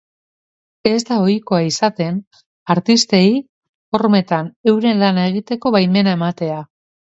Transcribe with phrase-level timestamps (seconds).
[0.91, 2.17] Ez da ohikoa izaten
[2.75, 3.29] artistei
[3.99, 6.61] hormetan euren lana egiteko baimena ematea.